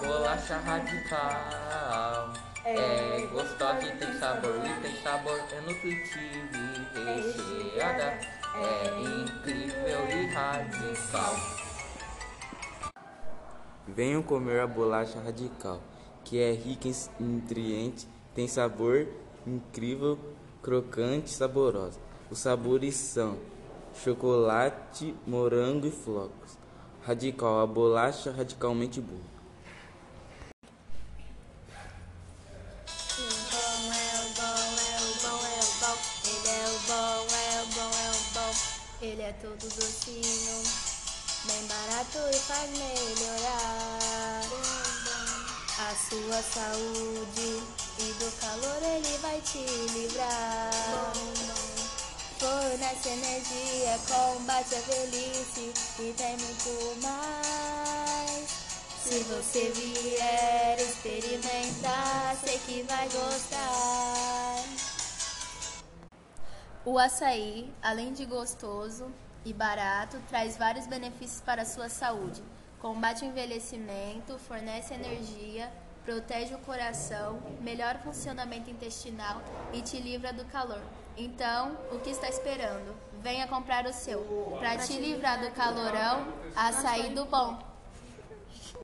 bolacha 0.00 0.56
radical. 0.58 2.32
É 2.64 3.26
gostosa 3.32 3.86
e 3.86 3.96
tem 3.96 4.18
sabor, 4.18 4.56
e 4.64 4.82
tem 4.82 5.02
sabor, 5.02 5.38
é 5.52 5.60
nutritiva 5.60 6.58
e 6.94 7.04
recheada. 7.04 8.18
É 8.56 9.00
incrível 9.00 10.08
e 10.08 10.26
radical. 10.26 11.36
Venham 13.86 14.22
comer 14.22 14.60
a 14.60 14.66
bolacha 14.66 15.20
radical, 15.20 15.80
que 16.24 16.40
é 16.40 16.52
rica 16.52 16.88
em 16.88 17.24
nutrientes, 17.24 18.08
tem 18.34 18.48
sabor 18.48 19.06
incrível, 19.46 20.18
crocante 20.60 21.26
e 21.26 21.34
saborosa. 21.34 22.00
Os 22.28 22.40
sabores 22.40 22.96
são 22.96 23.38
chocolate, 23.94 25.14
morango 25.24 25.86
e 25.86 25.90
flocos. 25.92 26.58
Radical, 27.04 27.60
a 27.60 27.66
bolacha 27.66 28.32
radicalmente 28.32 29.00
boa. 29.00 29.35
Ele 39.06 39.22
é 39.22 39.32
todo 39.40 39.56
docinho, 39.60 40.62
bem 41.44 41.64
barato 41.68 42.18
e 42.28 42.38
faz 42.40 42.68
melhorar 42.70 44.40
a 45.78 45.94
sua 45.94 46.42
saúde 46.42 47.62
e 48.00 48.12
do 48.18 48.32
calor 48.40 48.82
ele 48.82 49.18
vai 49.18 49.40
te 49.42 49.58
livrar. 49.92 50.72
Fornece 52.40 53.08
energia, 53.10 53.96
combate 54.08 54.74
a 54.74 54.80
velhice 54.80 55.72
e 56.00 56.12
tem 56.16 56.36
muito 56.38 57.00
mais. 57.00 58.48
Se 59.04 59.20
você 59.20 59.70
vier 59.70 60.80
experimentar, 60.80 62.36
sei 62.44 62.58
que 62.58 62.82
vai 62.82 63.08
gostar. 63.08 63.95
O 66.86 67.00
açaí, 67.00 67.68
além 67.82 68.12
de 68.12 68.24
gostoso 68.24 69.10
e 69.44 69.52
barato, 69.52 70.22
traz 70.28 70.56
vários 70.56 70.86
benefícios 70.86 71.40
para 71.40 71.62
a 71.62 71.64
sua 71.64 71.88
saúde. 71.88 72.40
Combate 72.80 73.24
o 73.24 73.26
envelhecimento, 73.26 74.38
fornece 74.38 74.94
energia, 74.94 75.68
protege 76.04 76.54
o 76.54 76.58
coração, 76.58 77.42
melhora 77.60 77.98
o 77.98 78.02
funcionamento 78.02 78.70
intestinal 78.70 79.42
e 79.72 79.82
te 79.82 79.98
livra 79.98 80.32
do 80.32 80.44
calor. 80.44 80.80
Então, 81.16 81.76
o 81.90 81.98
que 81.98 82.10
está 82.10 82.28
esperando? 82.28 82.94
Venha 83.20 83.48
comprar 83.48 83.84
o 83.84 83.92
seu. 83.92 84.20
Para 84.60 84.78
te 84.78 84.92
livrar 84.92 85.40
do 85.40 85.50
calorão, 85.50 86.24
açaí 86.54 87.12
do 87.12 87.24
bom. 87.24 87.58